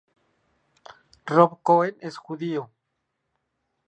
[1.27, 2.71] Rob Cohen es judío.